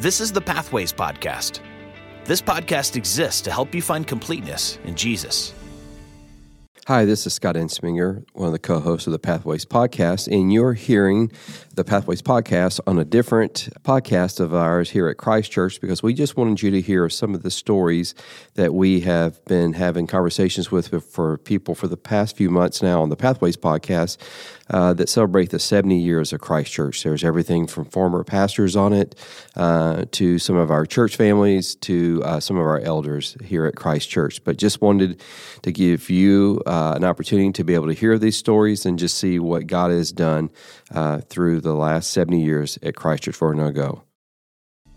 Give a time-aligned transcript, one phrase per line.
[0.00, 1.58] This is the Pathways Podcast.
[2.24, 5.52] This podcast exists to help you find completeness in Jesus.
[6.86, 10.52] Hi, this is Scott Ensminger, one of the co hosts of the Pathways Podcast, and
[10.52, 11.32] you're hearing
[11.74, 16.14] the Pathways Podcast on a different podcast of ours here at Christ Church because we
[16.14, 18.14] just wanted you to hear some of the stories
[18.54, 23.02] that we have been having conversations with for people for the past few months now
[23.02, 24.16] on the Pathways Podcast
[24.70, 27.02] uh, that celebrate the 70 years of Christ Church.
[27.02, 29.14] There's everything from former pastors on it
[29.56, 33.76] uh, to some of our church families to uh, some of our elders here at
[33.76, 34.42] Christ Church.
[34.44, 35.20] But just wanted
[35.62, 39.18] to give you uh, an opportunity to be able to hear these stories and just
[39.18, 40.50] see what God has done
[40.90, 44.02] uh, through the last 70 years at Christ Church of Oronogo.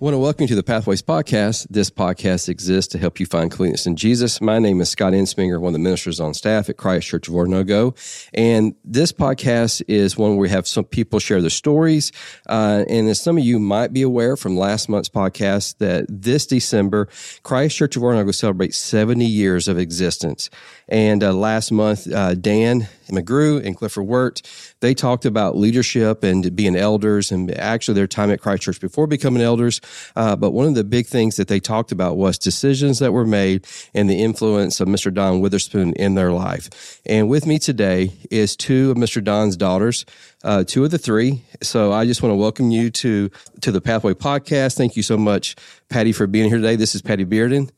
[0.02, 1.68] I want to welcome you to the Pathways Podcast.
[1.70, 4.42] This podcast exists to help you find completeness in Jesus.
[4.42, 7.36] My name is Scott Ensminger, one of the ministers on staff at Christ Church of
[7.36, 7.96] Oronogo.
[8.34, 12.12] And this podcast is one where we have some people share their stories.
[12.50, 16.48] Uh, and as some of you might be aware from last month's podcast, that this
[16.48, 17.08] December,
[17.44, 20.50] Christ Church of Oronogo celebrates 70 years of existence.
[20.88, 24.42] And uh, last month, uh, Dan McGrew and Clifford Wirt,
[24.80, 29.08] they talked about leadership and being elders and actually their time at Christ Church before
[29.08, 29.82] becoming elders.
[30.16, 33.26] Uh, but one of the big things that they talked about was decisions that were
[33.26, 35.14] made and the influence of Mr.
[35.14, 37.00] Don Witherspoon in their life.
[37.06, 39.24] And with me today is two of Mr.
[39.24, 40.06] Don's daughters,
[40.44, 41.44] uh, two of the three.
[41.62, 43.30] So I just want to welcome you to
[43.62, 44.76] to the Pathway Podcast.
[44.76, 45.56] Thank you so much,
[45.90, 46.76] Patti, for being here today.
[46.76, 47.70] This is Patti Bearden.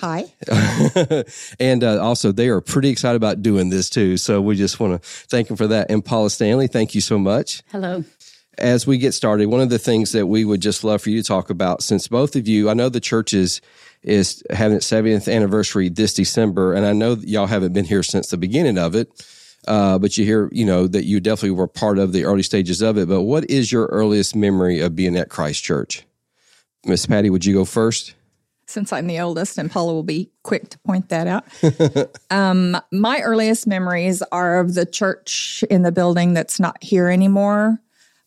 [0.00, 0.26] Hi.
[1.60, 4.16] and uh, also, they are pretty excited about doing this too.
[4.16, 5.90] So we just want to thank them for that.
[5.90, 7.62] And Paula Stanley, thank you so much.
[7.70, 8.04] Hello.
[8.58, 11.22] As we get started, one of the things that we would just love for you
[11.22, 13.60] to talk about, since both of you, I know the church is
[14.02, 18.28] is having its 70th anniversary this December, and I know y'all haven't been here since
[18.28, 19.10] the beginning of it.
[19.66, 22.80] Uh, but you hear, you know, that you definitely were part of the early stages
[22.80, 23.08] of it.
[23.08, 26.06] But what is your earliest memory of being at Christ Church?
[26.86, 28.14] Miss Patti, would you go first?
[28.68, 31.44] Since I'm the oldest, and Paula will be quick to point that out.
[32.30, 37.80] um, my earliest memories are of the church in the building that's not here anymore.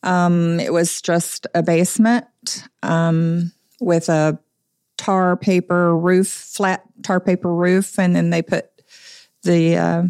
[0.03, 2.25] Um, it was just a basement
[2.81, 4.40] um, with a
[4.97, 8.68] tar paper roof, flat tar paper roof, and then they put
[9.44, 10.03] the uh,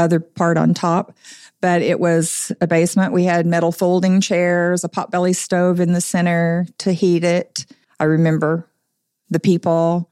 [0.00, 1.16] other part on top.
[1.60, 3.12] But it was a basement.
[3.12, 7.66] We had metal folding chairs, a potbelly stove in the center to heat it.
[7.98, 8.68] I remember
[9.30, 10.10] the people.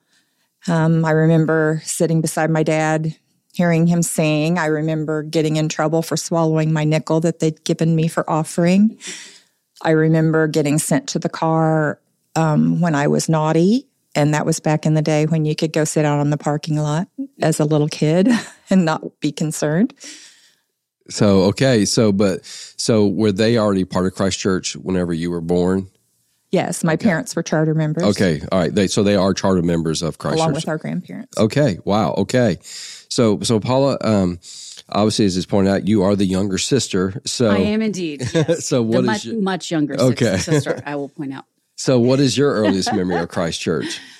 [0.67, 3.17] Um, I remember sitting beside my dad,
[3.53, 4.59] hearing him sing.
[4.59, 8.99] I remember getting in trouble for swallowing my nickel that they'd given me for offering.
[9.83, 12.01] I remember getting sent to the car
[12.35, 13.87] um, when I was naughty.
[14.17, 16.37] And that was back in the day when you could go sit out on the
[16.37, 17.09] parking lot
[17.43, 18.29] as a little kid
[18.71, 19.93] and not be concerned.
[21.11, 21.85] So, okay.
[21.85, 25.91] So, but, so were they already part of Christ Church whenever you were born?
[26.55, 27.09] Yes, my okay.
[27.09, 28.05] parents were charter members.
[28.05, 28.73] Okay, all right.
[28.73, 30.55] They, so they are charter members of Christ along Church.
[30.55, 31.37] with our grandparents.
[31.37, 32.15] Okay, wow.
[32.19, 34.39] Okay, so so Paula, um,
[34.89, 37.21] obviously, as is pointed out, you are the younger sister.
[37.27, 38.23] So I am indeed.
[38.35, 38.67] Yes.
[38.67, 40.37] so what the is much, your, much younger okay.
[40.39, 40.81] sister?
[40.87, 41.45] I will point out.
[41.77, 44.01] So, what is your earliest memory of Christ Church?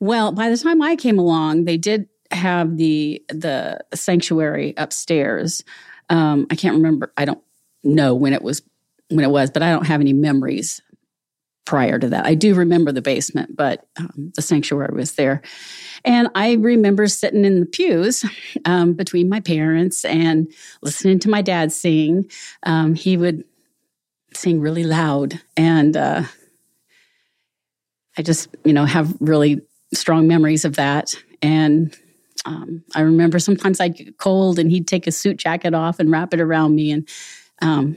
[0.00, 5.62] Well, by the time I came along, they did have the the sanctuary upstairs.
[6.10, 7.12] Um, I can't remember.
[7.16, 7.40] I don't
[7.84, 8.62] know when it was
[9.10, 10.82] when it was, but I don't have any memories
[11.64, 12.26] prior to that.
[12.26, 15.42] I do remember the basement, but um, the sanctuary was there.
[16.04, 18.24] And I remember sitting in the pews
[18.64, 20.52] um, between my parents and
[20.82, 22.30] listening to my dad sing.
[22.64, 23.44] Um, he would
[24.34, 25.40] sing really loud.
[25.56, 26.24] And uh,
[28.18, 29.62] I just, you know, have really
[29.94, 31.14] strong memories of that.
[31.40, 31.96] And
[32.44, 36.10] um, I remember sometimes I'd get cold and he'd take a suit jacket off and
[36.10, 36.90] wrap it around me.
[36.90, 37.08] And
[37.62, 37.96] um,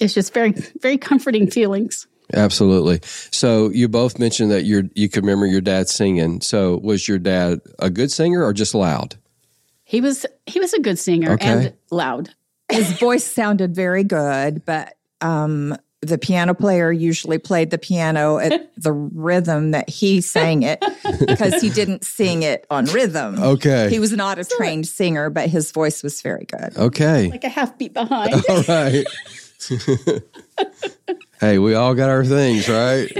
[0.00, 2.06] it's just very, very comforting feelings.
[2.34, 3.00] Absolutely.
[3.30, 6.40] So you both mentioned that you you could remember your dad singing.
[6.40, 9.16] So was your dad a good singer or just loud?
[9.84, 11.48] He was he was a good singer okay.
[11.48, 12.34] and loud.
[12.70, 18.70] His voice sounded very good, but um, the piano player usually played the piano at
[18.76, 20.84] the rhythm that he sang it
[21.26, 23.42] because he didn't sing it on rhythm.
[23.42, 23.88] Okay.
[23.88, 26.76] He was not a trained singer, but his voice was very good.
[26.76, 27.30] Okay.
[27.30, 28.34] Like a half beat behind.
[28.48, 29.06] All right.
[31.40, 33.10] hey, we all got our things, right?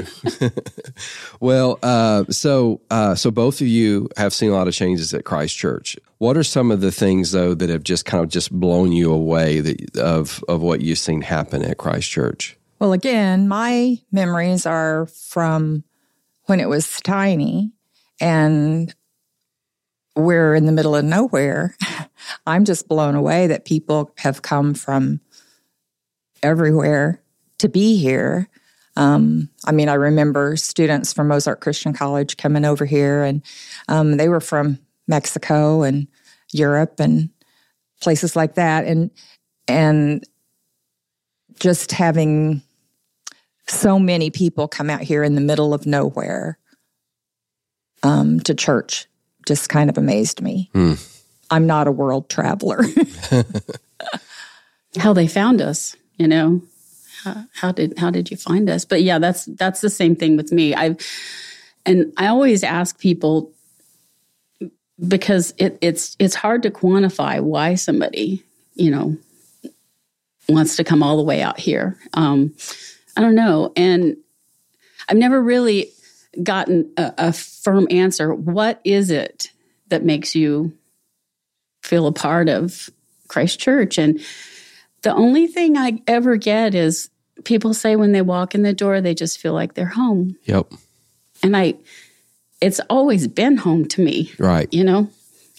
[1.41, 5.25] well, uh, so uh, so both of you have seen a lot of changes at
[5.25, 5.97] Christ Church.
[6.19, 9.13] What are some of the things though that have just kind of just blown you
[9.13, 12.57] away that, of of what you've seen happen at Christ Church?
[12.79, 15.85] Well, again, my memories are from
[16.45, 17.73] when it was tiny
[18.21, 18.95] and
[20.17, 21.77] we're in the middle of nowhere.
[22.47, 25.21] I'm just blown away that people have come from
[26.43, 27.23] everywhere
[27.59, 28.49] to be here.
[28.97, 33.43] Um, I mean, I remember students from Ozark Christian College coming over here, and
[33.89, 36.09] um, they were from Mexico and
[36.53, 37.31] Europe and
[38.01, 39.11] places like that, and
[39.69, 40.25] and
[41.61, 42.63] just having
[43.67, 46.59] so many people come out here in the middle of nowhere
[48.03, 49.07] um, to church
[49.47, 50.71] just kind of amazed me.
[50.73, 50.95] Hmm.
[51.51, 52.83] I'm not a world traveler.
[54.99, 56.61] how they found us, you know.
[57.55, 58.85] How, did how did you find us?
[58.85, 60.75] But yeah, that's that's the same thing with me.
[60.75, 60.99] I've
[61.85, 63.53] and I always ask people
[65.07, 68.43] because it, it's it's hard to quantify why somebody
[68.75, 69.17] you know
[70.49, 71.99] wants to come all the way out here.
[72.15, 72.55] Um,
[73.17, 74.17] I don't know, and
[75.09, 75.91] I've never really
[76.43, 78.35] gotten a, a firm answer.
[78.35, 79.51] What is it
[79.89, 80.73] that makes you
[81.83, 82.91] feel a part of
[83.29, 83.99] Christ Church?
[83.99, 84.21] And
[85.03, 87.11] the only thing I ever get is
[87.45, 90.37] people say when they walk in the door, they just feel like they're home.
[90.45, 90.73] Yep.
[91.43, 91.75] And I,
[92.61, 94.69] it's always been home to me, Right.
[94.73, 95.09] you know?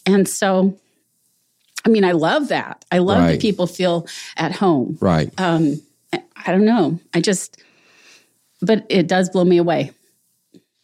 [0.05, 0.77] And so,
[1.85, 2.83] I mean, I love that.
[2.91, 3.31] I love Right.
[3.33, 4.97] that people feel at home.
[4.99, 5.31] Right.
[5.39, 5.81] Um,
[6.11, 6.99] I don't know.
[7.13, 7.61] I just,
[8.61, 9.91] but it does blow me away.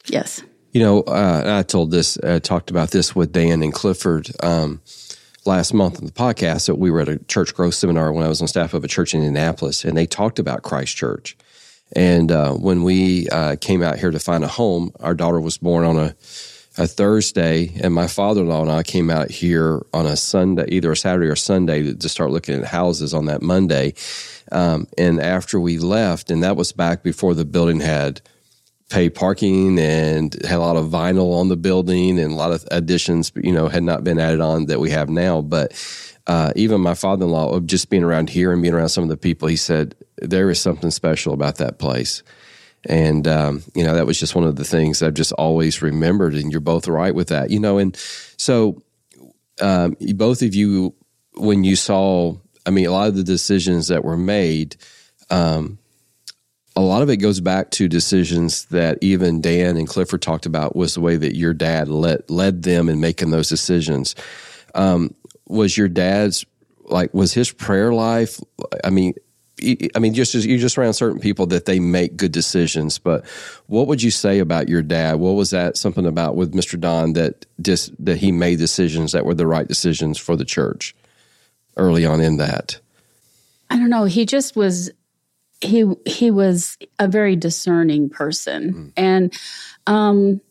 [0.06, 0.42] Yes.
[0.72, 4.81] You know, uh, I told this, uh, talked about this with Dan and Clifford um,
[5.45, 6.68] last month on the podcast.
[6.68, 8.88] That we were at a church growth seminar when I was on staff of a
[8.88, 11.38] church in Indianapolis, and they talked about Christ Church.
[11.95, 15.57] And uh, when we uh, came out here to find a home, our daughter was
[15.57, 16.15] born on a
[16.77, 20.65] a Thursday, and my father in law and I came out here on a Sunday,
[20.69, 23.94] either a Saturday or Sunday, to, to start looking at houses on that Monday.
[24.51, 28.21] Um, and after we left, and that was back before the building had
[28.90, 32.64] pay parking and had a lot of vinyl on the building and a lot of
[32.72, 35.42] additions, you know, had not been added on that we have now.
[35.42, 35.74] But
[36.28, 39.04] uh, even my father in law, of just being around here and being around some
[39.04, 42.24] of the people, he said there is something special about that place.
[42.88, 46.36] And, um, you know, that was just one of the things I've just always remembered.
[46.36, 47.80] And you're both right with that, you know.
[47.80, 47.96] And
[48.38, 48.84] so,
[49.60, 50.94] um, both of you,
[51.34, 52.36] when you saw,
[52.66, 54.76] I mean, a lot of the decisions that were made,
[55.31, 55.80] um,
[56.75, 60.75] a lot of it goes back to decisions that even Dan and Clifford talked about
[60.75, 64.16] was the way that your dad led led them in making those decisions.
[64.74, 65.16] Um,
[65.48, 66.45] was your dad's
[66.83, 68.39] like was his prayer life?
[68.83, 69.13] I mean,
[69.95, 73.00] I mean, just you're just around certain people that they make good decisions.
[73.00, 73.25] But
[73.68, 75.16] what would you say about your dad?
[75.16, 76.78] What was that something about with Mr.
[76.78, 80.94] Don that just that he made decisions that were the right decisions for the church
[81.78, 82.80] early on in that?
[83.69, 84.04] I don't know.
[84.04, 84.92] He just was
[85.62, 89.34] he he was a very discerning person and
[89.88, 90.42] um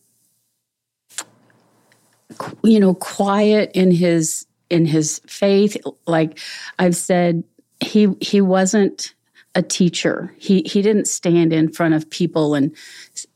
[2.62, 6.38] you know quiet in his in his faith like
[6.78, 7.44] I've said
[7.80, 9.14] he he wasn't
[9.54, 10.34] a teacher.
[10.38, 12.74] He he didn't stand in front of people and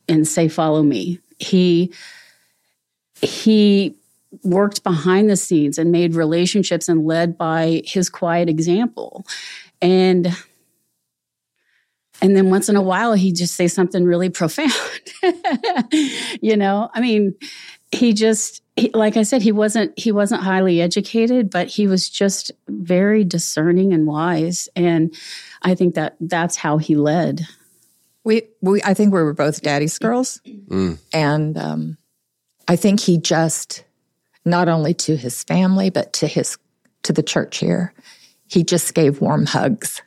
[0.08, 1.20] and say follow me.
[1.38, 1.92] He
[3.20, 3.96] he
[4.42, 9.24] worked behind the scenes and made relationships and led by his quiet example.
[9.80, 10.36] And
[12.20, 14.72] and then once in a while he'd just say something really profound.
[16.40, 17.34] you know, I mean,
[17.92, 22.08] he just he, like I said he wasn't he wasn't highly educated, but he was
[22.08, 24.68] just very discerning and wise.
[24.74, 25.14] And
[25.62, 27.46] I think that that's how he led.
[28.24, 30.40] we, we, I think we were both daddy's girls,
[31.12, 31.98] and um,
[32.66, 33.84] I think he just
[34.44, 36.58] not only to his family but to his
[37.04, 37.94] to the church here,
[38.48, 40.02] he just gave warm hugs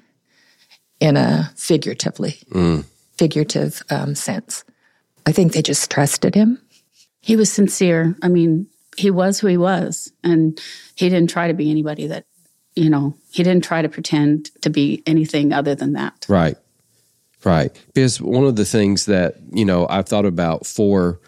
[1.01, 2.37] in a figuratively
[3.17, 4.63] figurative um, sense.
[5.25, 6.61] I think they just trusted him.
[7.19, 8.15] He was sincere.
[8.21, 8.67] I mean,
[8.97, 10.59] he was who he was, and
[10.95, 12.25] he didn't try to be anybody that,
[12.75, 16.25] you know, he didn't try to pretend to be anything other than that.
[16.29, 16.55] Right.
[17.43, 17.71] Right.
[17.93, 21.19] Because one of the things that, you know, I've thought about for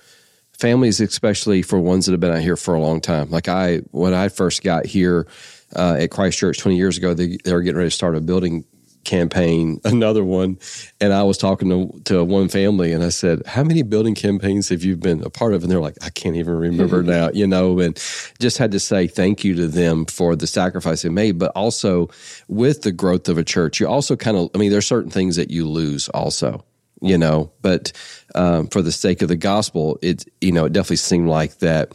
[0.60, 3.32] families, especially for ones that have been out here for a long time.
[3.32, 5.28] Like I, when I first got here
[5.76, 8.22] uh, at Christ Church 20 years ago, they, they were getting ready to start a
[8.22, 8.66] building
[9.04, 10.60] campaign, another one.
[11.00, 14.70] And I was talking to, to one family and I said, How many building campaigns
[14.70, 15.64] have you been a part of?
[15.64, 17.96] And they're like, I can't even remember now, you know, and
[18.40, 21.38] just had to say thank you to them for the sacrifice they made.
[21.38, 22.10] But also
[22.48, 25.36] with the growth of a church, you also kind of, I mean, there's certain things
[25.36, 26.64] that you lose also,
[27.02, 27.92] you know, but
[28.36, 31.92] um, for the sake of the gospel, it, you know, it definitely seemed like that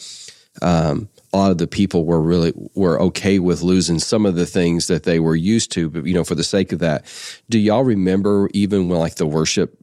[0.63, 4.47] um, a lot of the people were really were okay with losing some of the
[4.47, 7.05] things that they were used to but you know for the sake of that
[7.49, 9.77] do y'all remember even when like the worship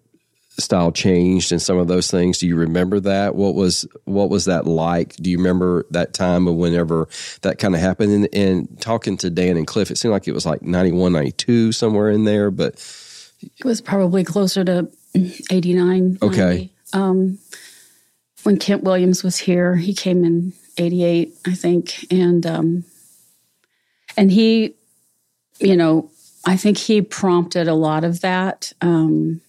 [0.57, 4.45] style changed and some of those things do you remember that what was what was
[4.45, 7.09] that like do you remember that time of whenever
[7.41, 10.33] that kind of happened and, and talking to dan and cliff it seemed like it
[10.33, 12.79] was like 91 92 somewhere in there but
[13.41, 14.89] It was probably closer to
[15.51, 16.19] 89.
[16.21, 16.37] Okay.
[16.37, 16.71] 90.
[16.93, 17.39] Um,
[18.43, 22.12] when Kent Williams was here, he came in 88, I think.
[22.12, 22.84] And, um,
[24.17, 24.75] and he,
[25.60, 26.10] you know,
[26.46, 28.74] I think he prompted a lot of that.
[28.82, 29.41] Um,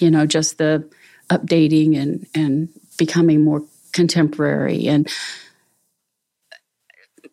[0.00, 0.88] you know, just the
[1.30, 3.62] updating and, and becoming more
[3.92, 4.86] contemporary.
[4.88, 5.08] And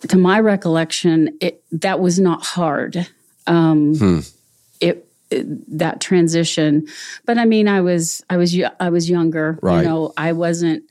[0.08, 3.08] to my recollection, it, that was not hard.
[3.48, 4.20] Um, Hmm.
[4.80, 6.88] it, it- that transition,
[7.26, 9.58] but I mean, I was I was I was younger.
[9.62, 9.80] Right.
[9.82, 10.84] You know, I wasn't.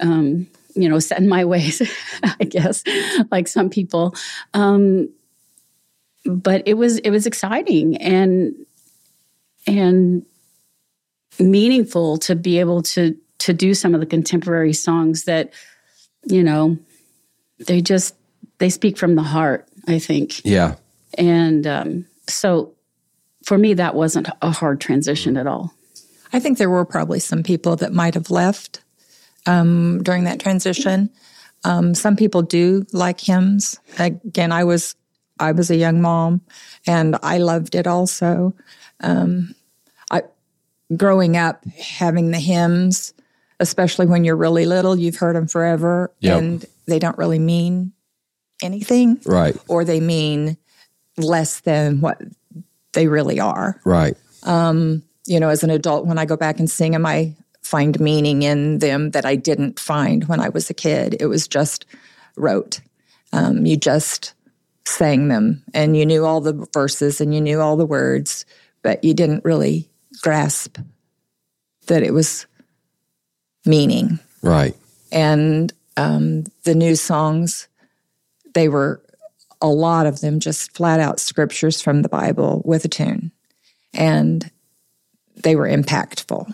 [0.00, 1.82] Um, you know, set in my ways,
[2.22, 2.82] I guess,
[3.30, 4.14] like some people.
[4.54, 5.08] Um,
[6.26, 8.54] but it was it was exciting and
[9.66, 10.24] and
[11.38, 15.52] meaningful to be able to to do some of the contemporary songs that
[16.24, 16.76] you know
[17.66, 18.14] they just
[18.58, 20.74] they speak from the heart i think Yeah.
[21.16, 22.74] and um, so
[23.46, 25.72] for me that wasn't a hard transition at all
[26.32, 28.82] I think there were probably some people that might have left
[29.46, 31.10] um, during that transition.
[31.64, 33.78] Um, some people do like hymns.
[33.98, 34.94] Again, I was
[35.38, 36.40] I was a young mom,
[36.86, 38.54] and I loved it also.
[39.00, 39.54] Um,
[40.10, 40.22] I
[40.96, 41.64] growing up
[41.98, 43.14] having the hymns,
[43.58, 46.38] especially when you're really little, you've heard them forever, Yep.
[46.38, 47.92] and they don't really mean
[48.62, 49.56] anything, Right.
[49.68, 50.56] or they mean
[51.16, 52.20] less than what
[52.92, 54.16] they really are Right.
[55.26, 57.36] you know, as an adult, when I go back and sing them, I
[57.70, 61.16] find meaning in them that I didn't find when I was a kid.
[61.20, 61.86] It was just
[62.36, 62.80] rote.
[63.32, 64.34] Um, you just
[64.84, 68.44] sang them and you knew all the verses and you knew all the words,
[68.82, 69.88] but you didn't really
[70.20, 70.78] grasp
[71.86, 72.46] that it was
[73.64, 74.18] meaning.
[74.42, 74.74] Right.
[75.12, 77.68] And um, the new songs,
[78.54, 79.00] they were
[79.60, 83.30] a lot of them just flat out scriptures from the Bible with a tune.
[83.94, 84.50] And
[85.42, 86.52] they were impactful.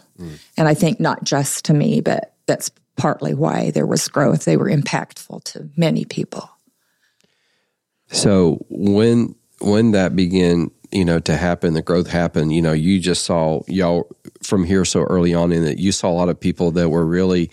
[0.57, 4.45] And I think not just to me, but that's partly why there was growth.
[4.45, 6.49] They were impactful to many people.
[8.09, 13.01] So when when that began, you know, to happen, the growth happened, you know, you
[13.01, 14.09] just saw y'all
[14.43, 17.05] from here so early on in that you saw a lot of people that were
[17.05, 17.51] really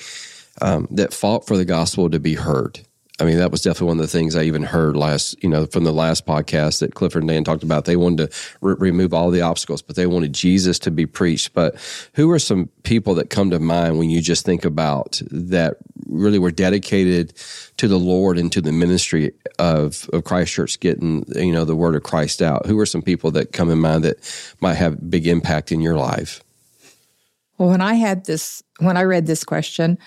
[0.62, 2.82] um, that fought for the gospel to be heard.
[3.20, 5.68] I mean, that was definitely one of the things I even heard last, you know,
[5.68, 7.86] from the last podcast that Clifford and Dan talked about.
[7.86, 11.54] They wanted to re- remove all the obstacles, but they wanted Jesus to be preached.
[11.54, 11.76] But
[12.16, 15.78] who are some people that come to mind when you just think about that
[16.08, 17.34] really were dedicated
[17.78, 21.76] to the Lord and to the ministry of, of Christ Church getting, you know, the
[21.76, 22.66] word of Christ out?
[22.66, 25.98] Who are some people that come in mind that might have big impact in your
[25.98, 26.44] life?
[27.60, 30.00] Well, when I had this, when I read this question,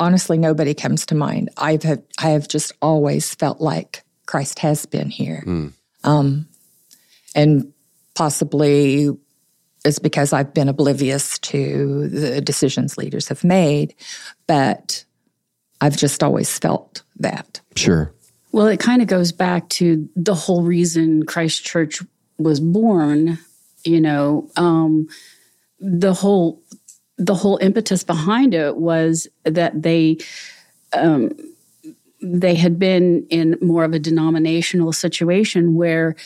[0.00, 1.50] honestly, nobody comes to mind.
[1.56, 5.42] I've had, I have just always felt like Christ has been here,
[6.04, 6.48] um,
[7.34, 7.72] and
[8.14, 9.08] possibly
[9.84, 13.94] it's because I've been oblivious to the decisions leaders have made,
[14.46, 15.04] but
[15.80, 17.60] I've just always felt that.
[17.76, 18.12] Sure.
[18.52, 22.02] well it kind of goes back to the whole reason christ church
[22.38, 23.38] was born
[23.84, 25.06] you know um,
[25.80, 26.60] the whole
[27.18, 30.18] the whole impetus behind it was that they
[30.92, 31.30] um,
[32.20, 36.16] they had been in more of a denominational situation where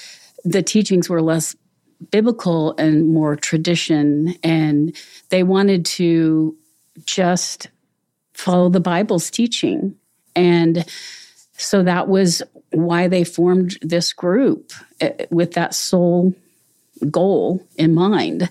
[0.44, 1.56] the teachings were less
[2.11, 4.96] biblical and more tradition and
[5.28, 6.56] they wanted to
[7.04, 7.68] just
[8.34, 9.94] follow the bible's teaching.
[10.34, 10.84] And
[11.56, 16.34] so that was why they formed this group eh, with that sole
[17.11, 18.49] goal in mind.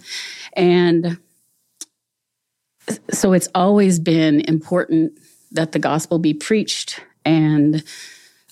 [0.54, 1.18] And
[3.12, 5.18] so it's always been important
[5.52, 7.84] that the gospel be preached and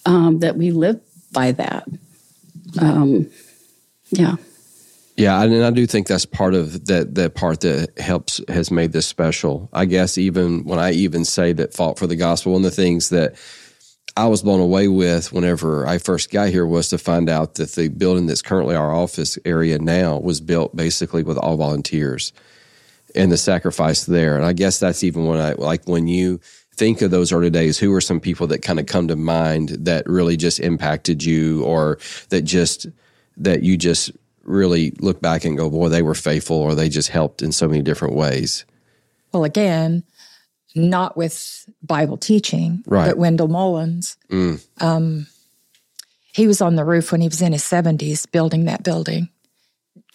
[0.06, 1.00] um, that we live
[1.32, 1.88] by that.
[2.80, 3.30] Um,
[4.12, 4.36] yeah.
[5.16, 8.94] Yeah, and I do think that's part of that that part that helps has made
[8.94, 9.70] this special.
[9.74, 12.72] I guess even when I even say that fought for the gospel, one of the
[12.72, 13.36] things that
[14.16, 17.74] I was blown away with whenever I first got here was to find out that
[17.74, 22.32] the building that's currently our office area now was built basically with all volunteers
[23.16, 24.36] and the sacrifice there.
[24.36, 26.40] And I guess that's even when I like when you
[26.76, 29.70] think of those early days, who are some people that kind of come to mind
[29.70, 31.98] that really just impacted you or
[32.30, 32.88] that just
[33.38, 34.12] that you just
[34.44, 37.68] really look back and go, boy, they were faithful or they just helped in so
[37.68, 38.66] many different ways.
[39.32, 40.04] Well, again,
[40.76, 43.08] not with Bible teaching, Right.
[43.08, 44.18] but Wendell Mullins.
[44.32, 44.66] Mm.
[44.82, 45.28] Um,
[46.34, 49.30] he was on the roof when he was in his 70s building that building.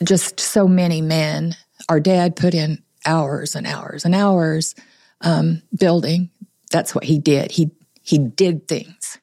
[0.02, 1.56] Just so many men.
[1.88, 4.74] Our dad put in hours and hours and hours
[5.20, 6.30] um, building.
[6.70, 7.50] That's what he did.
[7.50, 7.70] He
[8.02, 9.18] he did things.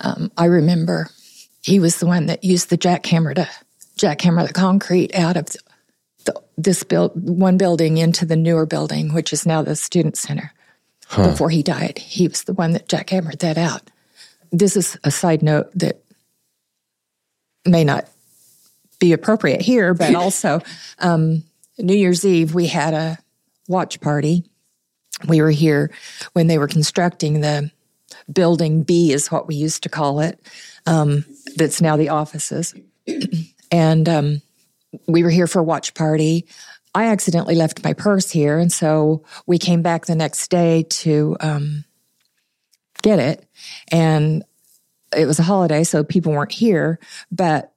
[0.00, 1.08] Um, I remember
[1.62, 3.48] he was the one that used the jackhammer to
[3.98, 5.58] jackhammer the concrete out of the,
[6.24, 10.52] the, this build one building into the newer building, which is now the student center.
[11.14, 13.82] Before he died, he was the one that jackhammered that out.
[14.50, 16.02] This is a side note that
[17.64, 18.08] may not
[18.98, 20.62] be appropriate here, but also
[20.98, 21.44] um,
[21.78, 23.18] New Year's Eve we had a
[23.68, 24.44] watch party.
[25.26, 25.90] We were here
[26.32, 27.70] when they were constructing the
[28.32, 30.40] building B, is what we used to call it.
[30.86, 31.24] Um,
[31.56, 32.74] that's now the offices,
[33.70, 34.42] and um,
[35.08, 36.46] we were here for a watch party.
[36.94, 41.36] I accidentally left my purse here, and so we came back the next day to
[41.40, 41.84] um,
[43.02, 43.46] get it.
[43.90, 44.44] And
[45.16, 46.98] it was a holiday, so people weren't here,
[47.30, 47.72] but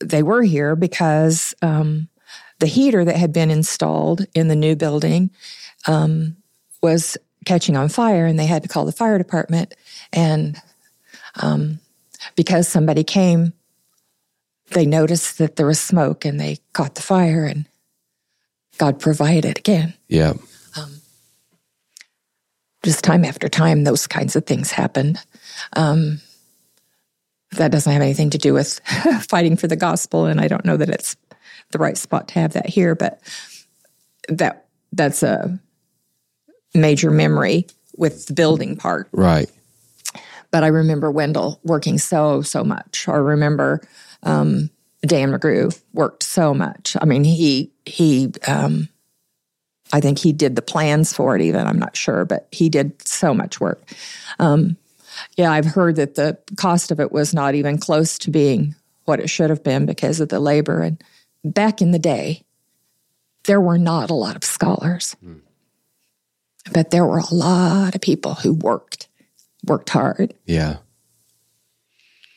[0.00, 2.08] they were here because um,
[2.60, 5.30] the heater that had been installed in the new building
[5.86, 6.36] um,
[6.82, 9.74] was catching on fire, and they had to call the fire department.
[10.12, 10.60] And
[11.36, 11.80] um,
[12.36, 13.52] because somebody came,
[14.70, 17.66] they noticed that there was smoke, and they caught the fire, and
[18.78, 19.94] God provided again.
[20.08, 20.34] Yeah.
[22.84, 25.18] Just time after time, those kinds of things happened.
[25.72, 26.20] Um,
[27.52, 28.78] that doesn't have anything to do with
[29.22, 31.16] fighting for the gospel, and I don't know that it's
[31.70, 33.20] the right spot to have that here, but
[34.28, 35.58] that that's a
[36.74, 39.08] major memory with the building part.
[39.12, 39.50] Right.
[40.50, 43.08] But I remember Wendell working so so much.
[43.08, 43.80] Or remember
[44.22, 44.70] um,
[45.02, 46.96] Dan McGrew worked so much.
[47.00, 48.32] I mean, he he.
[48.46, 48.88] Um,
[49.92, 51.42] I think he did the plans for it.
[51.42, 53.82] Even I'm not sure, but he did so much work.
[54.38, 54.76] Um,
[55.36, 59.20] yeah, I've heard that the cost of it was not even close to being what
[59.20, 60.80] it should have been because of the labor.
[60.80, 61.02] And
[61.44, 62.42] back in the day,
[63.44, 65.14] there were not a lot of scholars,
[66.72, 69.08] but there were a lot of people who worked,
[69.66, 70.34] worked hard.
[70.46, 70.78] Yeah.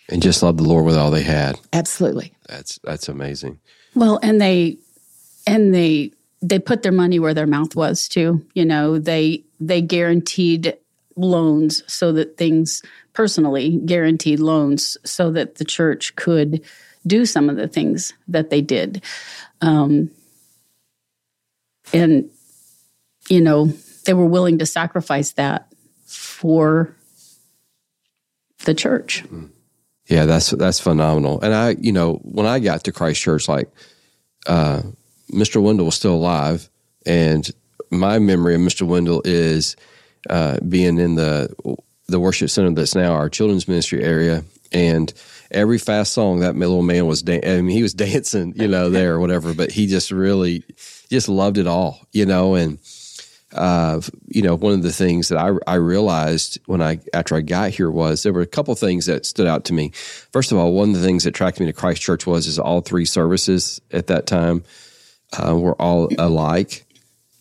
[0.09, 1.59] And just loved the Lord with all they had.
[1.73, 2.33] Absolutely.
[2.47, 3.59] That's that's amazing.
[3.93, 4.77] Well, and they
[5.45, 6.11] and they
[6.41, 8.45] they put their money where their mouth was too.
[8.53, 10.77] You know, they they guaranteed
[11.17, 12.83] loans so that things
[13.13, 16.63] personally guaranteed loans so that the church could
[17.07, 19.03] do some of the things that they did.
[19.61, 20.11] Um,
[21.93, 22.29] and
[23.29, 23.67] you know,
[24.05, 25.71] they were willing to sacrifice that
[26.05, 26.95] for
[28.65, 29.23] the church.
[30.07, 31.41] Yeah, that's that's phenomenal.
[31.41, 33.69] And I, you know, when I got to Christ Church, like
[34.47, 34.81] uh,
[35.31, 35.61] Mr.
[35.61, 36.69] Wendell was still alive,
[37.05, 37.49] and
[37.91, 38.87] my memory of Mr.
[38.87, 39.75] Wendell is
[40.29, 41.53] uh, being in the
[42.07, 45.13] the worship center that's now our children's ministry area, and
[45.51, 48.89] every fast song that little man was, dan- I mean, he was dancing, you know,
[48.89, 49.53] there or whatever.
[49.53, 50.63] But he just really
[51.09, 52.79] just loved it all, you know, and
[53.53, 57.41] uh, you know, one of the things that I, I realized when I after I
[57.41, 59.91] got here was there were a couple things that stood out to me.
[60.31, 62.59] First of all, one of the things that attracted me to Christ Church was is
[62.59, 64.63] all three services at that time
[65.41, 66.85] uh, were all alike,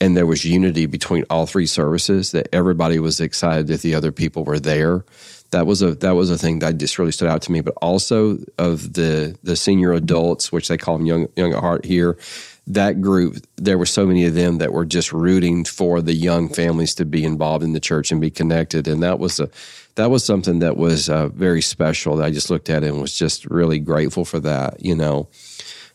[0.01, 2.31] and there was unity between all three services.
[2.31, 5.05] That everybody was excited that the other people were there.
[5.51, 7.61] That was a that was a thing that just really stood out to me.
[7.61, 11.85] But also of the the senior adults, which they call them young young at heart
[11.85, 12.19] here
[12.67, 16.49] that group, there were so many of them that were just rooting for the young
[16.49, 19.49] families to be involved in the church and be connected, and that was a
[19.95, 22.17] that was something that was uh, very special.
[22.17, 24.85] That I just looked at and was just really grateful for that.
[24.85, 25.29] You know,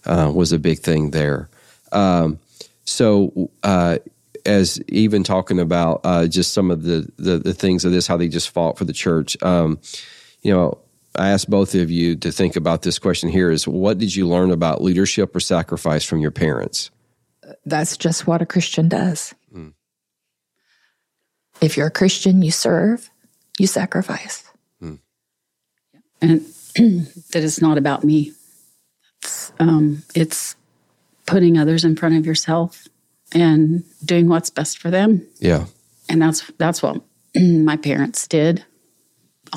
[0.06, 1.50] uh, was a big thing there.
[1.92, 2.40] Um,
[2.86, 3.98] so, uh,
[4.46, 8.18] as even talking about uh, just some of the, the the things of this, how
[8.18, 9.42] they just fought for the church.
[9.44, 9.80] Um,
[10.42, 10.78] you know,
[11.16, 14.28] I asked both of you to think about this question here is what did you
[14.28, 16.90] learn about leadership or sacrifice from your parents?
[17.66, 19.34] That's just what a Christian does.
[21.62, 23.10] If you're a Christian, you serve,
[23.60, 24.44] you sacrifice.
[26.22, 26.42] and
[27.32, 28.34] that it's not about me.
[29.22, 30.56] It's, um, it's
[31.28, 32.88] putting others in front of yourself
[33.34, 35.66] and doing what's best for them, Yeah.
[36.10, 37.02] and that's that's what
[37.36, 38.64] my parents did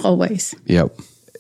[0.04, 0.54] always.
[0.66, 0.96] Yep.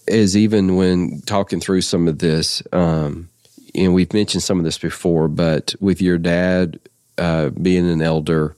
[0.06, 3.28] Is even when talking through some of this, um,
[3.74, 6.78] and we've mentioned some of this before, but with your dad
[7.16, 8.54] uh, being an elder,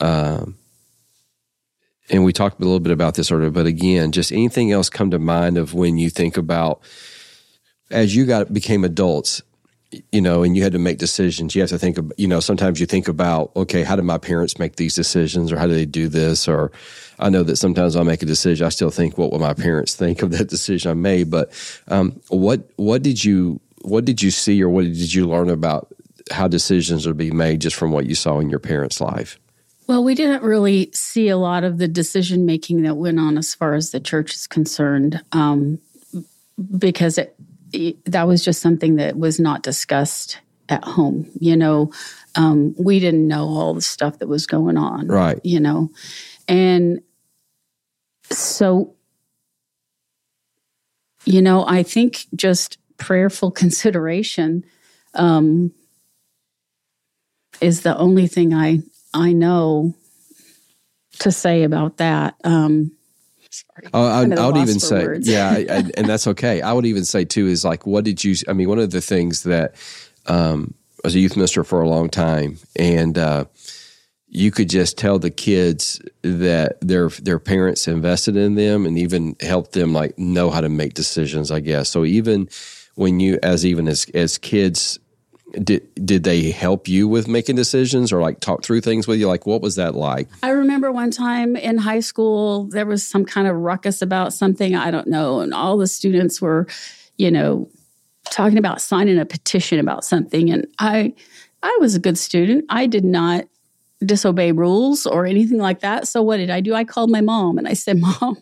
[0.00, 0.56] um,
[2.10, 5.10] and we talked a little bit about this earlier, but again, just anything else come
[5.10, 6.80] to mind of when you think about
[7.90, 9.42] as you got became adults,
[10.12, 11.54] you know, and you had to make decisions.
[11.54, 14.18] You have to think of, you know, sometimes you think about, okay, how did my
[14.18, 16.70] parents make these decisions, or how do they do this, or
[17.18, 19.94] I know that sometimes I make a decision, I still think, what will my parents
[19.94, 21.30] think of that decision I made?
[21.30, 21.50] But
[21.88, 25.88] um, what what did you what did you see, or what did you learn about
[26.30, 29.38] how decisions would be made just from what you saw in your parents' life?
[29.86, 33.54] Well, we didn't really see a lot of the decision making that went on as
[33.54, 35.78] far as the church is concerned, um,
[36.76, 37.47] because it, it,
[38.06, 41.30] that was just something that was not discussed at home.
[41.38, 41.92] You know,
[42.34, 45.08] um, we didn't know all the stuff that was going on.
[45.08, 45.40] Right.
[45.44, 45.90] You know,
[46.46, 47.00] and
[48.30, 48.94] so,
[51.24, 54.64] you know, I think just prayerful consideration
[55.14, 55.72] um,
[57.60, 58.80] is the only thing I
[59.14, 59.94] I know
[61.20, 62.36] to say about that.
[62.44, 62.92] Um,
[63.50, 63.88] sorry.
[63.94, 65.28] Oh, I, I'm at a I would even say, words.
[65.28, 66.60] yeah, I, I, and that's okay.
[66.60, 68.34] I would even say too is like, what did you?
[68.48, 69.74] I mean, one of the things that
[70.26, 73.44] um, I was a youth minister for a long time, and uh,
[74.28, 79.36] you could just tell the kids that their their parents invested in them, and even
[79.40, 81.50] helped them like know how to make decisions.
[81.50, 82.04] I guess so.
[82.04, 82.48] Even
[82.94, 84.98] when you, as even as as kids.
[85.52, 89.26] Did did they help you with making decisions or like talk through things with you?
[89.26, 90.28] Like what was that like?
[90.42, 94.76] I remember one time in high school, there was some kind of ruckus about something,
[94.76, 96.66] I don't know, and all the students were,
[97.16, 97.68] you know,
[98.30, 100.50] talking about signing a petition about something.
[100.50, 101.14] And I
[101.62, 102.64] I was a good student.
[102.68, 103.44] I did not
[104.04, 106.06] disobey rules or anything like that.
[106.06, 106.74] So what did I do?
[106.74, 108.36] I called my mom and I said, Mom,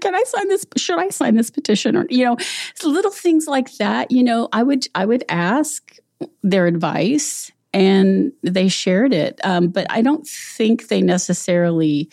[0.00, 0.64] can I sign this?
[0.76, 1.96] Should I sign this petition?
[1.96, 2.36] Or, you know,
[2.82, 5.96] little things like that, you know, I would I would ask
[6.42, 9.40] their advice and they shared it.
[9.44, 12.10] Um, but I don't think they necessarily,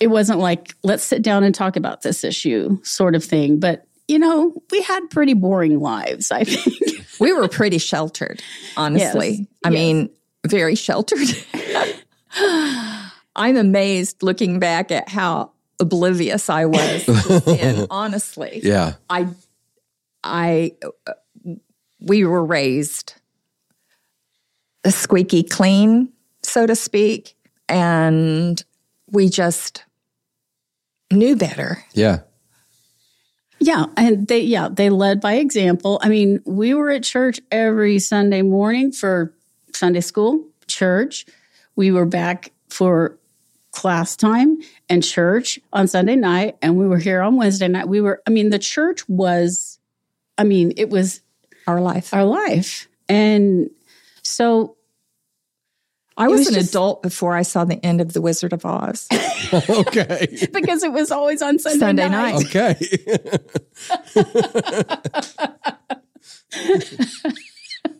[0.00, 3.60] it wasn't like, let's sit down and talk about this issue sort of thing.
[3.60, 7.00] But, you know, we had pretty boring lives, I think.
[7.20, 8.42] We were pretty sheltered,
[8.76, 9.30] honestly.
[9.30, 9.72] Yes, I yes.
[9.72, 10.10] mean,
[10.44, 11.28] very sheltered.
[12.36, 17.46] I'm amazed looking back at how oblivious I was.
[17.46, 19.28] and honestly, Yeah, I,
[20.22, 20.72] I,
[22.04, 23.14] we were raised
[24.86, 26.12] squeaky clean,
[26.42, 27.36] so to speak,
[27.68, 28.62] and
[29.10, 29.84] we just
[31.10, 31.84] knew better.
[31.92, 32.20] yeah,
[33.60, 35.98] Yeah, and they yeah, they led by example.
[36.02, 39.32] I mean, we were at church every Sunday morning for
[39.72, 41.26] Sunday school, church.
[41.76, 43.18] We were back for
[43.72, 47.88] class time and church on Sunday night and we were here on Wednesday night.
[47.88, 49.78] We were I mean, the church was
[50.38, 51.20] I mean, it was
[51.66, 52.12] Our life.
[52.12, 52.88] our life.
[53.08, 53.70] And
[54.22, 54.76] so
[56.16, 58.64] I was, was an just- adult before I saw the end of The Wizard of
[58.64, 59.08] Oz.
[59.52, 62.34] okay, because it was always on Sunday, Sunday night.
[62.34, 62.46] night.
[62.46, 62.78] okay.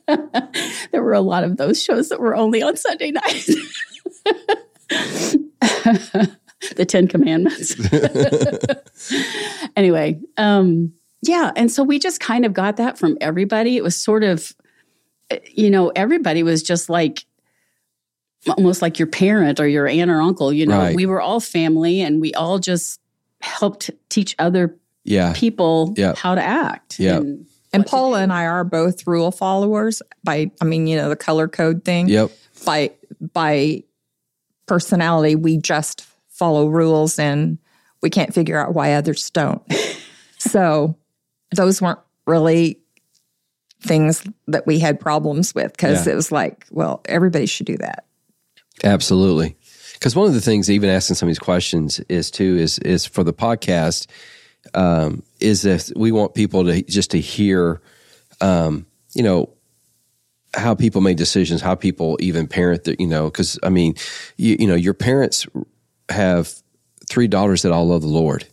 [0.92, 3.46] there were a lot of those shows that were only on Sunday night.
[6.76, 7.74] the Ten Commandments.
[9.76, 10.92] anyway, um,
[11.24, 11.52] yeah.
[11.56, 13.76] And so we just kind of got that from everybody.
[13.76, 14.52] It was sort of,
[15.30, 17.24] eh, you know, everybody was just like,
[18.56, 20.52] almost like your parent or your aunt or uncle.
[20.52, 20.94] You know, Right.
[20.96, 23.00] we were all family and we all just
[23.40, 26.14] helped teach other Yeah, people Yeah.
[26.16, 26.98] how to act.
[27.00, 27.16] Yeah.
[27.16, 31.16] And, And Paula and I are both rule followers by I mean, you know, the
[31.16, 32.08] color code thing.
[32.08, 32.30] yep.
[32.64, 32.90] By
[33.32, 33.82] by
[34.66, 37.58] personality, we just follow rules and
[38.02, 39.62] we can't figure out why others don't.
[40.38, 40.96] so
[41.54, 42.80] those weren't really
[43.82, 46.12] things that we had problems with because Yeah.
[46.12, 48.06] it was like, well, everybody should do that.
[48.82, 49.56] Absolutely.
[49.94, 53.06] Because one of the things, even asking some of these questions, is too is is
[53.06, 54.06] for the podcast,
[54.74, 57.80] um, is that we want people to just to hear,
[58.40, 59.50] um, you know,
[60.54, 62.84] how people make decisions, how people even parent.
[62.84, 63.94] That you know, because I mean,
[64.36, 65.46] you, you know, your parents
[66.08, 66.52] have
[67.08, 68.46] three daughters that all love the Lord.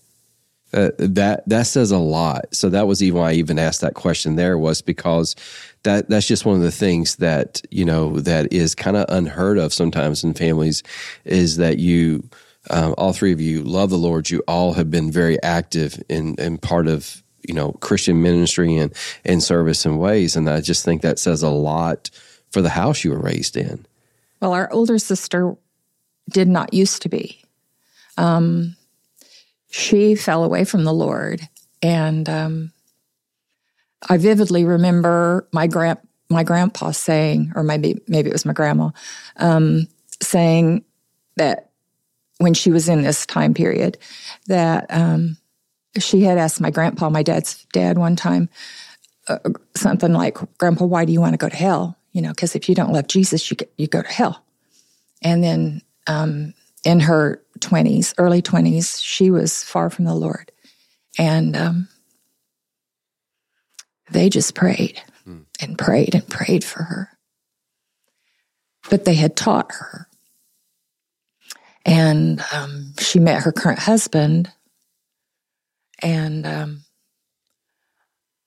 [0.74, 2.46] Uh, that that says a lot.
[2.56, 4.38] So that was even why I even asked that question.
[4.38, 5.36] There was because
[5.84, 9.58] that that's just one of the things that you know that is kind of unheard
[9.58, 10.82] of sometimes in families
[11.26, 12.24] is that you
[12.70, 14.30] um, all three of you love the Lord.
[14.30, 18.94] You all have been very active in in part of you know Christian ministry and
[19.26, 22.10] and service in ways, and I just think that says a lot
[22.50, 23.86] for the house you were raised in.
[24.42, 25.56] Well, our older sister
[26.30, 27.42] did not used to be.
[28.18, 28.76] Um,
[29.72, 31.48] she fell away from the Lord,
[31.82, 32.74] and um,
[34.08, 38.90] I vividly remember my grand my grandpa saying, or maybe maybe it was my grandma,
[39.38, 39.88] um,
[40.22, 40.84] saying
[41.38, 41.72] that
[42.38, 43.98] when she was in this time period,
[44.48, 45.38] that um,
[46.00, 48.50] she had asked my grandpa, my dad's dad, one time,
[49.30, 49.40] uh,
[49.76, 52.68] something like, "Grandpa, why do you want to go to hell?" You know, because if
[52.68, 54.44] you don't love Jesus, you get, you go to hell.
[55.22, 56.54] And then um,
[56.84, 60.52] in her 20s, early 20s, she was far from the Lord.
[61.18, 61.88] And um,
[64.10, 65.02] they just prayed
[65.60, 67.10] and prayed and prayed for her.
[68.90, 70.08] But they had taught her.
[71.86, 74.52] And um, she met her current husband.
[76.02, 76.82] And um,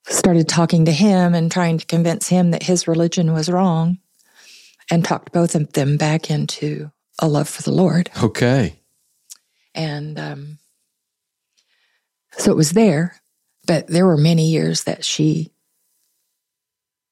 [0.06, 3.98] started talking to him and trying to convince him that his religion was wrong
[4.90, 8.10] and talked both of them back into a love for the Lord.
[8.22, 8.78] Okay.
[9.74, 10.58] And um,
[12.32, 13.20] so it was there,
[13.66, 15.50] but there were many years that she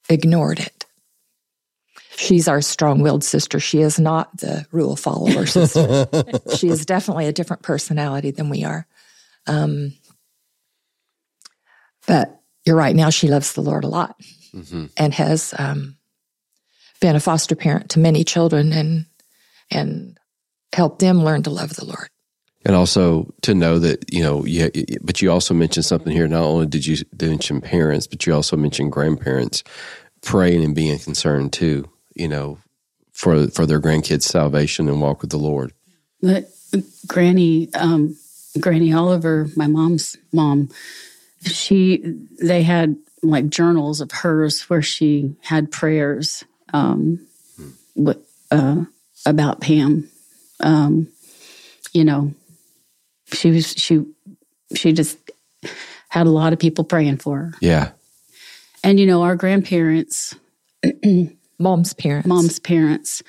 [0.09, 0.87] ignored it.
[2.17, 3.59] She's our strong willed sister.
[3.59, 6.07] She is not the rule follower sister.
[6.57, 8.87] she is definitely a different personality than we are.
[9.47, 9.95] Um,
[12.07, 12.95] but you're right.
[12.95, 14.17] Now she loves the Lord a lot
[14.53, 15.97] hmm and has um,
[17.01, 19.07] been a foster parent to many children and
[19.73, 20.19] and
[20.73, 22.09] help them learn to love the Lord.
[22.65, 24.69] And also to know that, you know, yeah,
[25.03, 26.29] but you also mentioned something here.
[26.29, 29.65] Not only did you mention parents, but you also mentioned grandparents
[30.23, 32.59] praying and being concerned too, you know,
[33.11, 35.73] for for their grandkids' salvation and walk with the Lord.
[36.21, 36.51] But
[37.09, 38.17] Granny, um,
[38.61, 40.69] Granny Oliver, my mom's mom,
[41.43, 42.03] she
[42.41, 47.27] they had like journals of hers where she had prayers um,
[47.97, 48.85] wi- uh,
[49.27, 50.09] about Pam.
[50.61, 51.09] Um,
[51.93, 52.33] you know,
[53.33, 54.05] she was she
[54.75, 55.19] she just
[56.09, 57.93] had a lot of people praying for her, Yeah.
[58.85, 60.35] and you know, our grandparents,
[61.59, 62.27] Mom's parents.
[62.29, 63.23] mom's parents,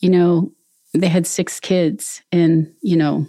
[0.00, 0.52] you know,
[0.92, 3.26] they had six kids, and you know,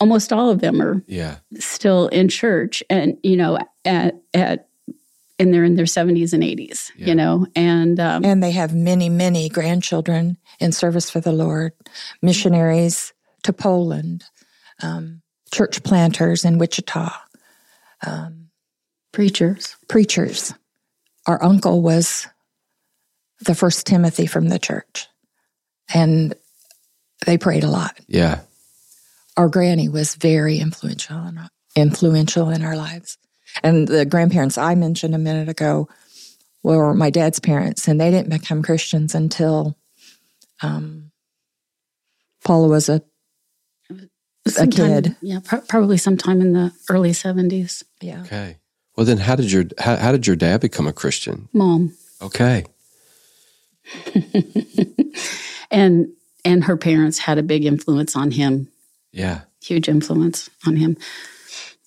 [0.00, 1.38] almost all of them are Yeah.
[1.58, 4.68] still in church and you know at at
[5.38, 7.06] and they're in their 70s and 80s Yeah.
[7.08, 11.72] you know and um, And they have many, many grandchildren in service for the Lord,
[12.22, 14.24] missionaries to Poland,
[14.82, 17.12] um, church planters in Wichita,
[18.06, 18.50] um,
[19.12, 20.54] preachers preachers.
[21.26, 22.26] Our uncle was
[23.40, 25.08] the first Timothy from the church,
[25.92, 26.34] and
[27.26, 27.98] they prayed a lot.
[28.06, 28.40] Yeah.
[29.36, 31.40] Our granny was very influential in
[31.76, 33.16] influential in our lives.
[33.62, 35.88] And the grandparents I mentioned a minute ago
[36.62, 39.76] were my dad's parents, and they didn't become Christians until
[40.62, 41.10] um,
[42.44, 43.02] Paula was a
[44.48, 45.16] Sometime- kid.
[45.20, 48.22] yeah pro- probably sometime in the early 70s yeah.
[48.22, 48.56] Okay.
[48.96, 51.48] Well, then how did your how, how did your dad become a Christian?
[51.52, 51.92] mom
[52.22, 52.64] Okay.
[55.70, 56.08] and
[56.44, 58.68] and her parents had a big influence on him
[59.12, 59.42] Yeah.
[59.62, 60.96] huge influence on him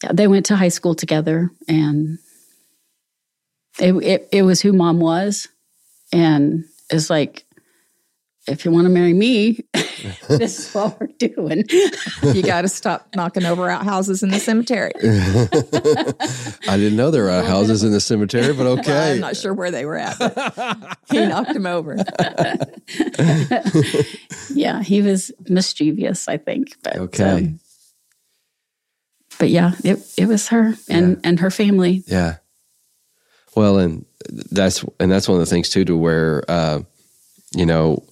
[0.03, 2.19] yeah, they went to high school together and
[3.79, 5.47] it, it, it was who mom was
[6.11, 7.42] and it's like
[8.47, 9.63] if you want to marry me
[10.27, 11.63] this is what we're doing
[12.23, 14.91] You got to stop knocking over outhouses in the cemetery.
[16.67, 19.13] I didn't know there were houses in the cemetery, but Well, okay.
[19.13, 21.95] I'm not sure where they were at, but he knocked him over.
[24.53, 27.23] yeah he was mischievous i think but Okay.
[27.23, 27.59] um,
[29.39, 32.37] but yeah it, it was her and and her family Yeah.
[33.55, 34.03] Well, and
[34.51, 36.81] that's and that's one of the things too, to where uh,
[37.55, 38.03] you know,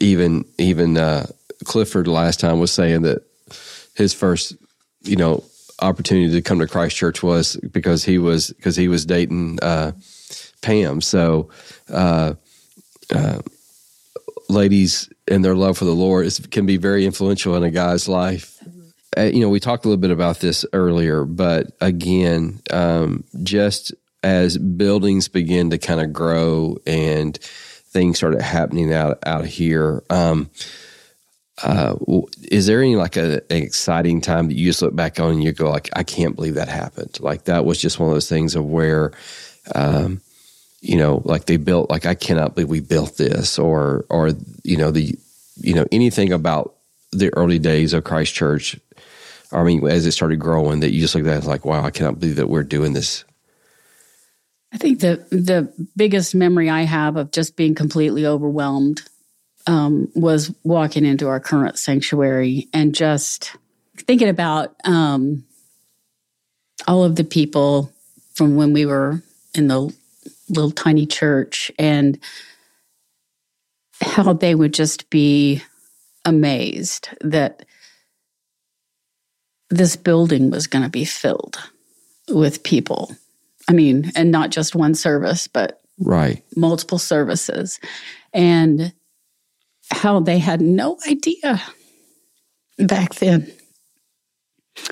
[0.00, 1.26] even even uh,
[1.64, 3.22] Clifford last time was saying that
[3.94, 4.56] his first,
[5.02, 5.44] you know,
[5.80, 9.92] opportunity to come to Christ Church was because he was because he was dating uh,
[10.62, 11.00] Pam.
[11.00, 11.50] So,
[11.88, 12.34] uh,
[13.14, 13.40] uh,
[14.48, 18.08] ladies and their love for the Lord is, can be very influential in a guy's
[18.08, 18.58] life.
[19.16, 23.94] Uh, you know, we talked a little bit about this earlier, but again, um, just
[24.22, 27.38] as buildings begin to kind of grow and
[27.96, 30.50] things started happening out out here, um,
[31.62, 31.96] uh,
[32.42, 35.42] is there any like a, an exciting time that you just look back on and
[35.42, 37.18] you go like, I can't believe that happened.
[37.20, 39.12] Like that was just one of those things of where,
[39.74, 40.20] um,
[40.82, 44.32] you know, like they built, like I cannot believe we built this, or or
[44.62, 45.18] you know the,
[45.56, 46.74] you know anything about
[47.12, 48.78] the early days of Christ Church.
[49.52, 51.90] I mean, as it started growing, that you just look at that like, wow, I
[51.90, 53.24] cannot believe that we're doing this.
[54.76, 59.00] I think the the biggest memory I have of just being completely overwhelmed
[59.66, 63.56] um, was walking into our current sanctuary and just
[63.96, 65.46] thinking about um,
[66.86, 67.90] all of the people
[68.34, 69.22] from when we were
[69.54, 69.96] in the
[70.50, 72.18] little tiny church and
[74.02, 75.62] how they would just be
[76.26, 77.64] amazed that
[79.70, 81.56] this building was going to be filled
[82.28, 83.16] with people.
[83.68, 86.42] I mean, and not just one service, but Right.
[86.56, 87.80] multiple services.
[88.32, 88.92] And
[89.90, 91.62] how they had no idea
[92.78, 93.50] back then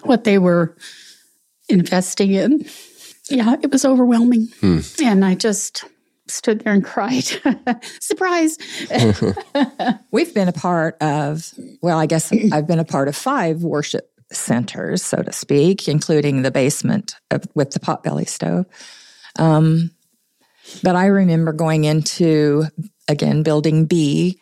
[0.04, 0.76] what they were
[1.68, 2.64] investing in.
[3.28, 4.48] Yeah, it was overwhelming.
[4.60, 4.78] Hmm.
[5.02, 5.84] And I just
[6.28, 7.24] stood there and cried.
[8.00, 8.56] Surprise.
[10.10, 14.10] We've been a part of, well, I guess I've been a part of five worship
[14.34, 18.66] centers, so to speak, including the basement of, with the potbelly stove.
[19.38, 19.90] Um,
[20.82, 22.64] but I remember going into,
[23.08, 24.40] again, building B,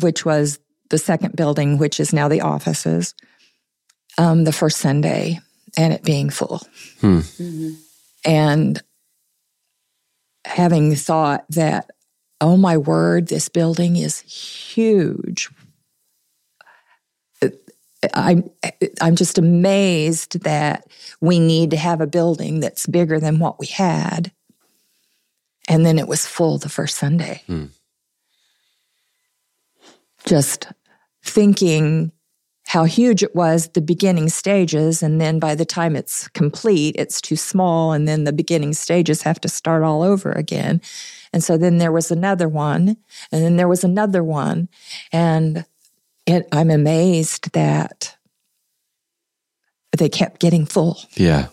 [0.00, 0.58] which was
[0.90, 3.14] the second building, which is now the offices,
[4.16, 5.40] um, the first Sunday,
[5.76, 6.62] and it being full.
[7.00, 7.20] Hmm.
[8.24, 8.82] And
[10.44, 11.90] having thought that,
[12.40, 15.50] oh my word, this building is huge.
[18.14, 18.48] I'm
[19.00, 20.86] I'm just amazed that
[21.20, 24.32] we need to have a building that's bigger than what we had.
[25.68, 27.42] And then it was full the first Sunday.
[27.46, 27.66] Hmm.
[30.24, 30.68] Just
[31.22, 32.12] thinking
[32.68, 37.20] how huge it was the beginning stages and then by the time it's complete it's
[37.20, 40.80] too small and then the beginning stages have to start all over again
[41.32, 42.96] and so then there was another one
[43.32, 44.68] and then there was another one
[45.12, 45.64] and
[46.28, 48.16] it, i'm amazed that
[49.96, 51.48] they kept getting full Yeah.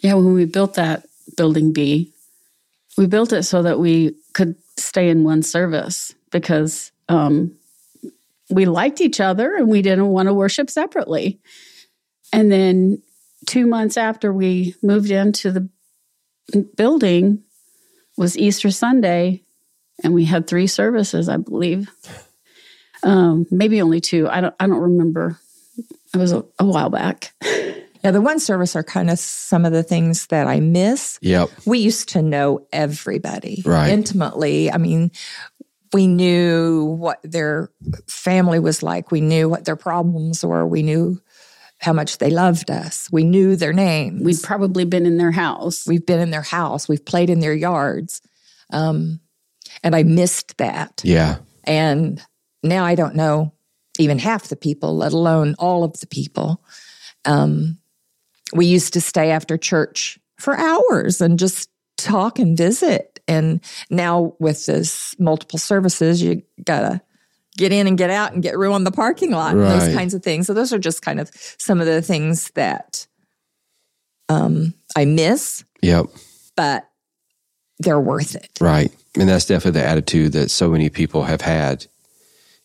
[0.00, 2.12] Yeah, when we built that building B,
[2.96, 7.56] we built it so that we could stay in one service because um,
[8.50, 11.40] we liked each other and we didn't want to worship separately.
[12.32, 13.02] And then
[13.46, 15.68] two months after we moved into the
[16.76, 17.42] building
[18.16, 19.42] was Easter Sunday,
[20.02, 21.90] and we had three services, I believe.
[23.02, 24.28] Um, maybe only two.
[24.28, 24.54] I don't.
[24.58, 25.38] I don't remember.
[26.14, 27.32] It was a, a while back.
[27.42, 31.50] yeah the one service are kind of some of the things that i miss Yep.
[31.66, 33.90] we used to know everybody Right.
[33.90, 34.70] intimately.
[34.70, 35.10] I mean,
[35.92, 37.70] we knew what their
[38.06, 39.10] family was like.
[39.10, 40.64] We knew what their problems were.
[40.66, 41.20] We knew
[41.78, 43.08] how much they loved us.
[43.10, 44.22] We knew their names.
[44.22, 45.86] We'd probably been in their house.
[45.86, 46.88] We've been in their house.
[46.88, 48.20] We've played in their yards.
[48.70, 49.20] Um,
[49.82, 51.00] and I missed that.
[51.04, 51.38] Yeah.
[51.64, 52.22] And
[52.62, 53.52] now I don't know
[53.98, 56.62] even half the people, let alone all of the people.
[57.24, 57.78] Um,
[58.52, 63.20] we used to stay after church for hours and just talk and visit.
[63.26, 67.02] And now with this multiple services, you gotta
[67.56, 70.14] get in and get out and get room on the parking lot and those kinds
[70.14, 70.46] of things.
[70.46, 73.06] So those are just kind of some of the things that
[74.28, 76.06] um, I miss, Yep.
[76.54, 76.88] but
[77.80, 78.50] they're worth it.
[78.60, 78.92] Right.
[79.18, 81.86] And that's definitely the attitude that so many people have had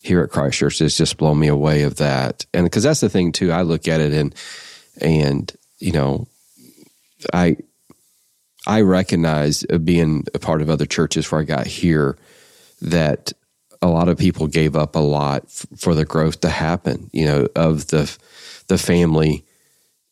[0.03, 0.81] here at Christ Church.
[0.81, 2.45] It's just blown me away of that.
[2.53, 4.35] And because that's the thing too, I look at it and,
[4.99, 6.27] and, you know,
[7.33, 7.57] I,
[8.67, 12.17] I recognize uh, being a part of other churches where I got here
[12.81, 13.31] that
[13.81, 17.25] a lot of people gave up a lot f- for the growth to happen, you
[17.25, 18.15] know, of the,
[18.67, 19.45] the family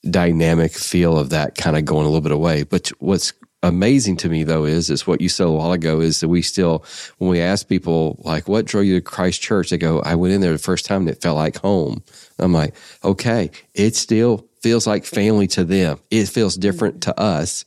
[0.10, 2.64] dynamic feel of that kind of going a little bit away.
[2.64, 6.20] But what's amazing to me though is is what you said a while ago is
[6.20, 6.84] that we still
[7.20, 10.34] when we ask people like what drew you to Christ Church, they go, I went
[10.34, 12.04] in there the first time and it felt like home.
[12.40, 16.00] I'm like, okay, it still feels like family to them.
[16.10, 17.66] It feels different to us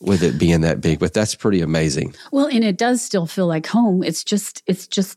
[0.00, 2.14] with it being that big, but that's pretty amazing.
[2.32, 4.02] Well, and it does still feel like home.
[4.04, 5.16] It's just, it's just,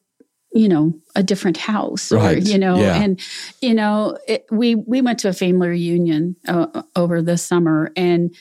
[0.54, 2.42] you know, a different house, or Right.
[2.42, 3.02] you know, Yeah.
[3.02, 3.20] and
[3.62, 8.34] you know, it, we we went to a family reunion uh, over the summer, and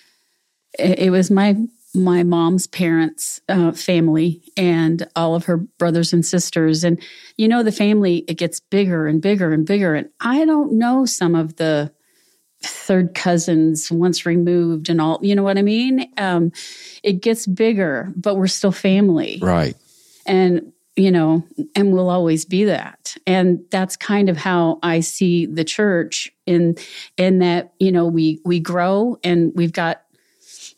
[0.79, 1.57] it, was my
[1.95, 7.01] my mom's parents' uh, family and all of her brothers and sisters, and
[7.37, 11.07] you know, the family it gets bigger and bigger and bigger, and I don't know
[11.07, 11.93] some of the
[12.63, 16.11] third cousins once removed and all you know what i mean?
[16.17, 16.53] Um
[17.03, 19.39] it gets bigger but we're still family.
[19.43, 19.77] Right.
[20.27, 23.15] and you know and we'll always be that.
[23.27, 26.77] And that's kind of how i see the church in
[27.19, 30.03] in that you know we we grow and we've got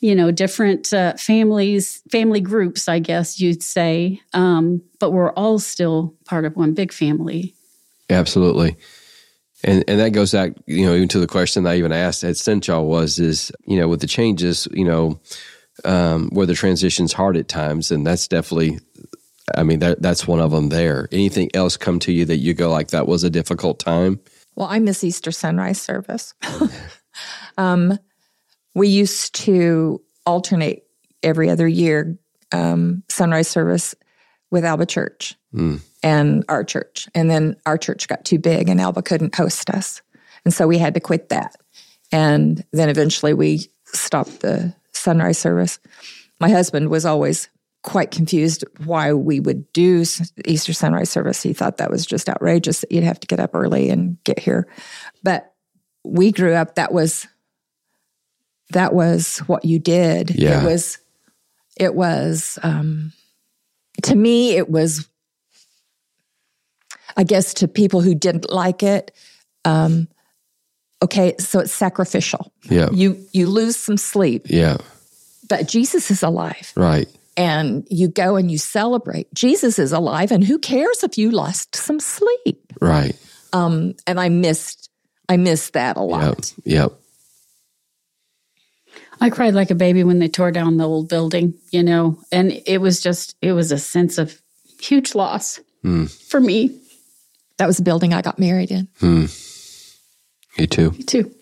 [0.01, 5.59] you know different uh, families family groups i guess you'd say um but we're all
[5.59, 7.55] still part of one big family
[8.11, 8.77] Absolutely.
[9.65, 12.23] And and that goes back, you know, even to the question that I even asked
[12.25, 15.21] at Central was is, you know, with the changes, you know,
[15.85, 18.79] um, where the transition's hard at times, and that's definitely
[19.57, 21.09] I mean, that that's one of them there.
[21.11, 24.21] Anything else come to you that you go like that was a difficult time?
[24.55, 26.35] Well, I miss Easter sunrise service.
[27.59, 27.99] um,
[28.79, 30.85] we used to alternate
[31.23, 32.19] every other year
[32.53, 33.95] um, sunrise service
[34.51, 35.81] with Alba Church Mm.
[36.03, 37.09] and our church.
[37.15, 40.03] And then our church got too big and Alba couldn't host us.
[40.45, 41.57] And so we had to quit that.
[42.13, 45.79] And then eventually we stopped the sunrise service.
[46.39, 47.49] My husband was always
[47.83, 50.05] quite confused why we would do
[50.45, 51.43] Easter sunrise service.
[51.43, 54.39] He thought that was just outrageous that you'd have to get up early and get
[54.39, 54.69] here.
[55.23, 55.55] But
[56.05, 57.27] we grew up that was
[58.73, 60.31] that was what you did.
[60.35, 60.63] Yeah.
[60.63, 60.99] It was
[61.77, 63.13] it was um
[64.03, 65.09] to me it was
[67.17, 69.11] I guess to people who didn't like it,
[69.65, 70.07] um,
[71.03, 72.53] okay, so it's sacrificial.
[72.71, 72.91] Yeah.
[72.93, 74.77] You you lose some sleep Yeah.
[75.49, 76.73] but Jesus is alive.
[76.77, 77.09] Right.
[77.37, 79.33] And you go and you celebrate.
[79.33, 82.73] Jesus is alive, and who cares if you lost some sleep?
[82.81, 83.15] Right.
[83.53, 84.91] Um, and I missed,
[85.29, 86.53] I missed that a lot.
[86.65, 86.91] Yep.
[86.91, 86.93] Yep.
[89.21, 92.53] I cried like a baby when they tore down the old building, you know, and
[92.67, 94.41] it was just, it was a sense of
[94.81, 95.61] huge loss
[96.29, 96.79] for me
[97.57, 98.89] That was the building I got married in.
[99.01, 100.91] Me too.
[100.93, 101.33] Me too.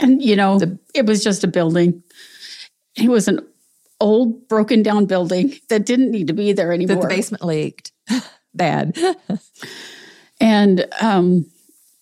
[0.00, 0.58] And, you know,
[0.94, 2.02] it was just a building.
[2.96, 3.40] It was an
[4.00, 7.02] old, broken down building that didn't need to be there That anymore.
[7.02, 7.92] the basement leaked.
[8.54, 8.98] Bad.
[10.40, 11.46] And, um,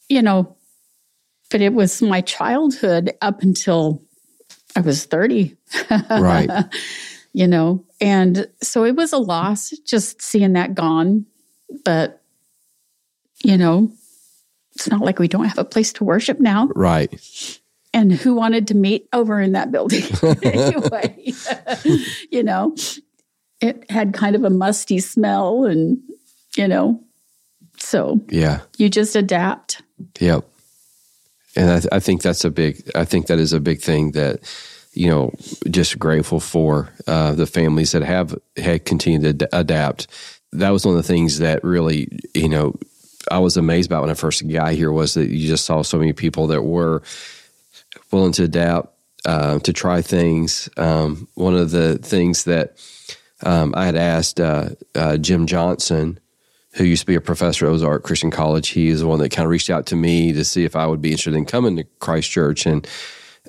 [0.09, 0.57] you know,
[1.51, 4.03] but it was my childhood up until
[4.85, 5.57] I was 30,
[6.11, 6.51] Right.
[7.33, 11.27] you know, and so it was a loss just seeing that gone.
[11.85, 12.21] But,
[13.45, 13.93] you know,
[14.75, 16.69] it's not like we don't have a place to worship now.
[16.75, 17.13] right.
[17.93, 20.05] And who wanted to meet over in that building
[20.45, 21.33] anyway?
[22.31, 22.77] you know,
[23.61, 25.99] it had kind of a musty smell and,
[26.57, 27.03] you know,
[27.79, 28.61] so Yeah.
[28.79, 29.83] you just adapt.
[30.21, 30.45] Yep.
[31.57, 32.89] And I, th- I think that's a big.
[32.95, 34.39] I think that is a big thing that
[34.93, 35.33] you know.
[35.71, 40.07] Just grateful for uh, the families that have had continued to ad- adapt.
[40.53, 42.75] That was one of the things that really you know
[43.31, 45.99] I was amazed about when I first got here was that you just saw so
[45.99, 47.03] many people that were
[48.11, 50.69] willing to adapt, uh, to try things.
[50.77, 52.77] Um, one of the things that
[53.43, 56.19] um, I had asked uh, uh, Jim Johnson,
[56.75, 59.31] who used to be a professor at Ozark Christian College, he is the one that
[59.31, 61.77] kind of reached out to me to see if I would be interested in coming
[61.77, 62.87] to Christ Church, and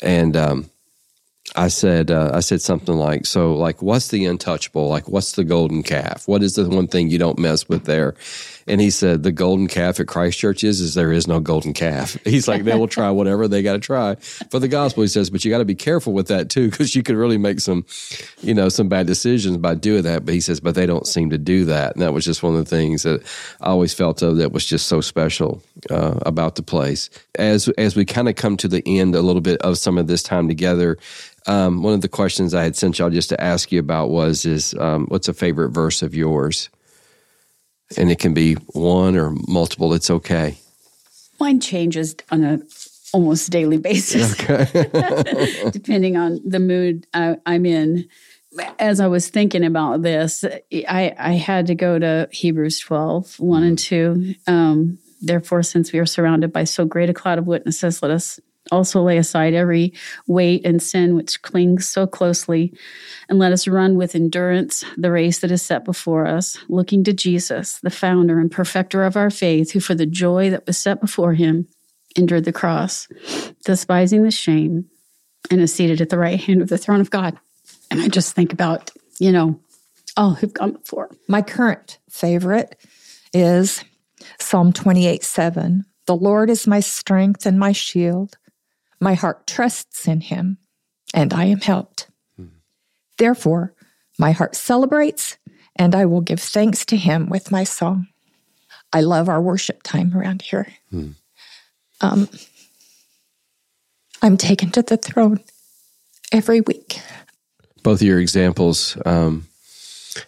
[0.02, 0.70] and um,
[1.56, 4.88] I said uh, I said something like, so like, what's the untouchable?
[4.88, 6.28] Like, what's the golden calf?
[6.28, 8.16] What is the one thing you don't mess with there?
[8.68, 11.74] And he said the golden calf at Christ Church is is there is no golden
[11.74, 12.18] calf.
[12.26, 15.03] He's like they will try whatever they got to try for the gospel.
[15.03, 17.38] He says, but you got to be careful with that too because you could really
[17.38, 17.86] make some,
[18.41, 20.26] you know, some bad decisions by doing that.
[20.26, 22.55] But he says, but they don't seem to do that, and that was just one
[22.55, 23.24] of the things that
[23.62, 27.09] I always felt of that was just so special uh, about the place.
[27.36, 30.07] As as we kind of come to the end a little bit of some of
[30.07, 30.97] this time together.
[31.47, 34.45] Um, one of the questions I had sent y'all just to ask you about was
[34.45, 36.70] is um, what's a favorite verse of yours?
[37.98, 39.94] And it can be one or multiple.
[39.94, 40.58] It's okay.
[41.39, 42.60] Mine changes on a
[43.14, 44.36] almost daily basis,
[45.72, 48.08] depending on the mood I, I'm in.
[48.80, 53.64] As I was thinking about this, I, I had to go to Hebrews 12, 1
[53.64, 54.36] and 2.
[54.48, 58.39] Um, Therefore, since we are surrounded by so great a cloud of witnesses, let us
[58.72, 59.93] also lay aside every
[60.28, 62.74] weight and sin which clings so closely,
[63.30, 67.14] and let us run with endurance the race that is set before us, looking to
[67.14, 71.01] Jesus, the founder and perfecter of our faith, who for the joy that was set
[71.01, 71.68] before him
[72.16, 73.07] endured the cross,
[73.66, 74.86] despising the shame,
[75.49, 77.38] and is seated at the right hand of the throne of God.
[77.89, 79.59] And I just think about, you know,
[80.18, 81.09] all who've gone before.
[81.28, 82.76] My current favorite
[83.34, 83.84] is
[84.39, 85.86] Psalm 28 7.
[86.05, 88.38] The Lord is my strength and my shield.
[89.02, 90.58] My heart trusts in him,
[91.14, 92.08] and I am helped.
[93.18, 93.74] Therefore,
[94.18, 95.38] my heart celebrates,
[95.76, 98.08] and I will give thanks to him with my song.
[98.93, 100.68] I love our worship time around here.
[102.02, 102.30] Um,
[104.22, 105.39] I'm taken to the throne
[106.32, 106.99] every week.
[107.84, 109.47] Both of your examples um,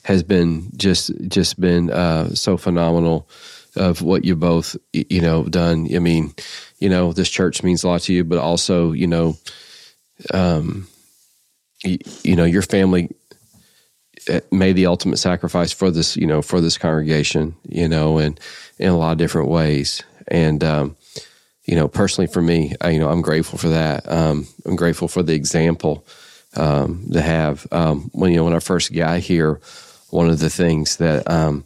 [0.03, 3.29] has been just just been uh, so phenomenal
[3.75, 5.87] of what you both you know done.
[5.95, 6.33] I mean,
[6.83, 9.37] you know, this church means a lot to you, but also you know,
[10.33, 10.87] um,
[11.85, 13.09] y- you know, your family
[14.29, 18.39] uh, made the ultimate sacrifice for this, you know, for this congregation, you know, and
[18.79, 20.03] in a lot of different ways.
[20.27, 20.95] And, um,
[21.65, 24.09] you know, personally for me, I, you know, I'm grateful for that.
[24.11, 26.05] Um, I'm grateful for the example
[26.55, 27.67] um, to have.
[27.71, 29.59] Um, when you know, when I first got here,
[30.09, 31.65] one of the things that um,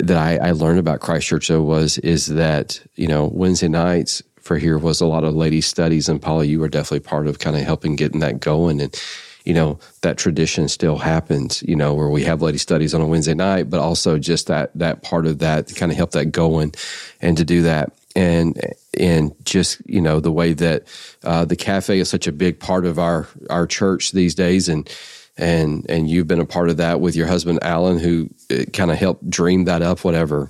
[0.00, 4.22] that I, I learned about Christ Church though was is that you know Wednesday nights
[4.40, 7.38] for here was a lot of ladies studies, and Paula, you were definitely part of
[7.38, 8.80] kind of helping getting that going.
[8.80, 9.02] And
[9.44, 13.06] you know that tradition still happens you know where we have lady studies on a
[13.06, 16.32] wednesday night but also just that that part of that to kind of help that
[16.32, 16.72] going
[17.24, 17.92] and to do that.
[18.14, 18.60] And
[18.96, 20.84] and just you know the way that
[21.24, 24.68] uh, the cafe is such a big part of our our church these days.
[24.68, 24.88] And
[25.36, 28.28] and and you've been a part of that with your husband alan who
[28.72, 30.48] kind of helped dream that up whatever.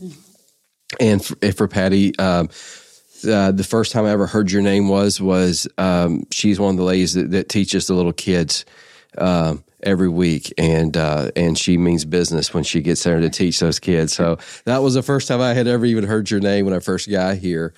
[1.01, 2.49] And for, for Patti um,
[3.27, 6.77] uh, the first time I ever heard your name was was um, she's one of
[6.77, 8.65] the ladies that, that teaches the little kids
[9.19, 13.61] um, every week, and uh, and she means business when she gets there to teach
[13.61, 14.13] those kids.
[14.13, 16.81] So that was the first time I had ever even heard your name when I
[16.81, 17.75] first got here,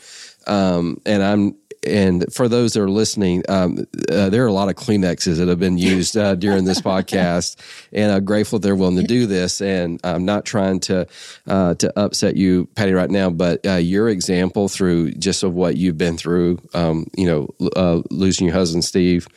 [0.47, 1.57] um, and I'm
[1.87, 5.49] and for those that are listening, um, uh, there are a lot of Kleenexes that
[5.49, 7.57] have been used uh, during this podcast,
[7.93, 9.61] and I'm grateful they're willing to do this.
[9.61, 11.07] And I'm not trying to
[11.47, 15.77] uh, to upset you, Patti, right now, but uh, your example through just of what
[15.77, 19.29] you've been through, um, you know, uh, losing your husband, Steve,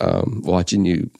[0.00, 1.10] um, watching you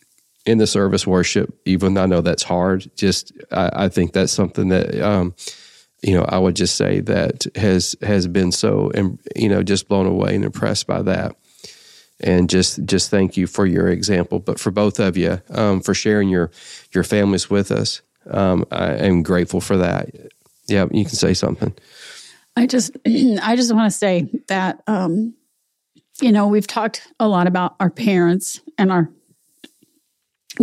[0.47, 2.91] in the service worship, even though I know that's hard.
[2.97, 5.35] Just I, I think that's something that um,
[6.03, 8.91] you know I would just say that has has been so
[9.37, 11.37] you know just blown away and impressed by that.
[12.21, 15.95] And just just thank you for your example, but for both of you um, for
[15.95, 16.51] sharing your
[16.93, 18.03] your families with us.
[18.29, 20.11] Um, I am grateful for that.
[20.67, 21.75] Yeah, you can say something.
[22.57, 25.35] I just I just want to say that um,
[26.21, 29.11] you know we've talked a lot about our parents and our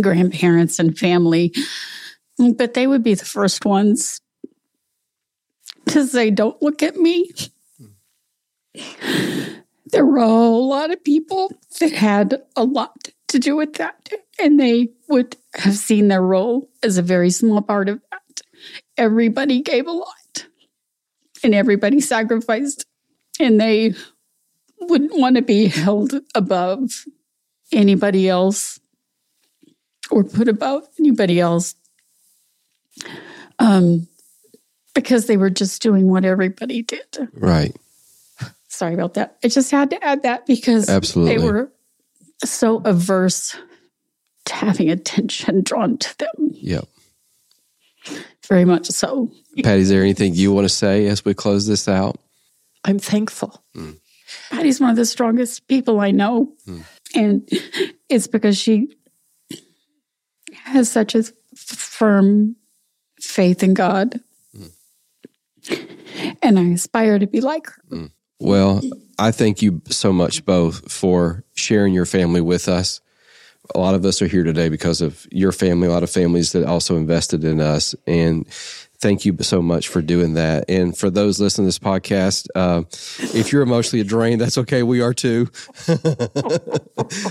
[0.00, 1.54] grandparents and family,
[2.56, 4.20] but they would be the first ones
[5.88, 7.30] to say, Don't look at me.
[9.92, 14.08] There were a lot of people that had a lot to do with that,
[14.38, 18.42] and they would have seen their role as a very small part of that.
[18.96, 20.46] Everybody gave a lot,
[21.44, 22.84] and everybody sacrificed,
[23.38, 23.94] and they
[24.80, 27.04] wouldn't want to be held above
[27.72, 28.80] anybody else
[30.10, 31.74] or put above anybody else
[33.58, 34.06] um,
[34.96, 37.28] because they were just doing what everybody did.
[37.34, 37.76] Right.
[38.66, 39.36] Sorry about that.
[39.44, 41.36] I just had to add that because Absolutely.
[41.36, 41.70] they were
[42.44, 43.56] so averse
[44.46, 46.50] to having attention drawn to them.
[46.54, 46.88] Yep.
[48.48, 49.30] Very much so.
[49.62, 52.18] Patti, is there anything you want to say as we close this out?
[52.84, 53.62] I'm thankful.
[53.76, 53.98] Mm.
[54.50, 56.52] Patti's one of the strongest people I know.
[56.66, 56.82] Mm.
[57.14, 57.48] And
[58.08, 58.96] it's because she
[60.54, 61.24] has such a
[61.54, 62.56] firm
[63.20, 64.20] faith in God.
[66.42, 67.82] And I aspire to be like her.
[67.90, 68.10] Mm.
[68.38, 68.82] Well,
[69.18, 73.00] I thank you so much both for sharing your family with us.
[73.74, 76.52] A lot of us are here today because of your family, a lot of families
[76.52, 77.94] that also invested in us.
[78.06, 78.46] And
[79.00, 80.64] thank you so much for doing that.
[80.68, 82.82] And for those listening to this podcast, uh,
[83.36, 84.82] if you're emotionally drained, that's okay.
[84.82, 85.48] We are too.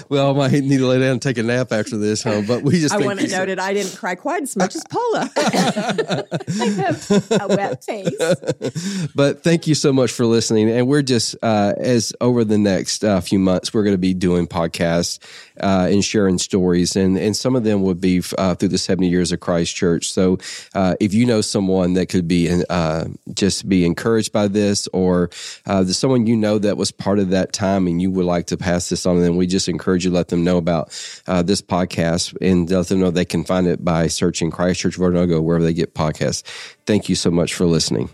[0.10, 2.44] well, I might need to lay down and take a nap after this, huh?
[2.48, 3.60] But we just I want to note it.
[3.60, 5.30] I didn't cry quite as much as Paula.
[5.36, 6.24] I
[6.78, 9.06] have a wet face.
[9.16, 10.70] But thank you so much for listening.
[10.70, 14.14] And we're just uh, as over the next uh, few months, we're going to be
[14.14, 15.20] doing podcasts
[15.62, 19.10] uh, and sharing stories, and and some of them would be uh, through the seventy
[19.10, 20.12] years of Christ Church.
[20.12, 20.38] So
[20.74, 25.30] uh, if you know someone that could be uh, just be encouraged by this, or
[25.66, 28.58] uh, someone you know that was part of that time, and you would like to
[28.58, 30.90] pass this on, then we just encourage you to let them know about
[31.28, 34.98] uh, this podcast and let them know they can find it by searching Christ Church
[34.98, 36.44] Oronogo wherever they get podcasts.
[36.86, 38.10] Thank you so much for listening.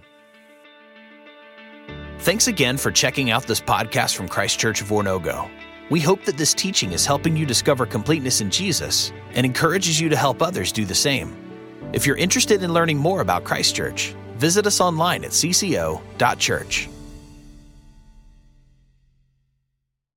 [2.19, 5.49] Thanks again for checking out this podcast from Christ Church of Oronogo.
[5.91, 10.07] We hope that this teaching is helping you discover completeness in Jesus and encourages you
[10.07, 11.35] to help others do the same.
[11.91, 16.87] If you're interested in learning more about Christ Church, visit us online at cco.church.